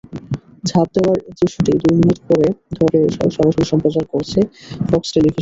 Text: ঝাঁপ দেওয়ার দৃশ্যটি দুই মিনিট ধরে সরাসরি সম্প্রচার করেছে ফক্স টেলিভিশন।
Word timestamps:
ঝাঁপ 0.63 0.87
দেওয়ার 0.95 1.17
দৃশ্যটি 1.37 1.71
দুই 1.81 1.95
মিনিট 1.99 2.19
ধরে 2.77 2.99
সরাসরি 3.15 3.63
সম্প্রচার 3.71 4.03
করেছে 4.11 4.39
ফক্স 4.89 5.09
টেলিভিশন। 5.13 5.39